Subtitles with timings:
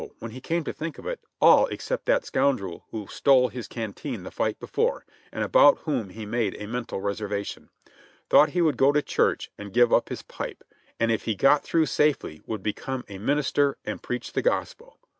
[0.17, 3.67] when he came to think of it, all except that scoun drel who stole his
[3.67, 7.69] canteen the fight before, and about whom he made a mental reservation;
[8.27, 10.63] thought he would go to church and give up his pipe,
[10.99, 14.97] and if he got through safely would become a minister and preach the gospel.